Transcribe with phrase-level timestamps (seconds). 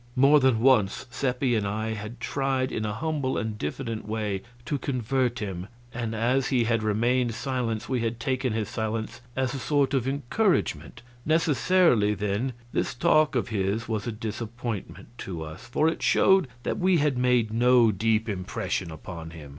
[0.15, 4.79] More than once Seppi and I had tried in a humble and diffident way to
[4.79, 9.59] convert him, and as he had remained silent we had taken his silence as a
[9.59, 15.87] sort of encouragement; necessarily, then, this talk of his was a disappointment to us, for
[15.87, 19.49] it showed that we had made no deep impression upon him.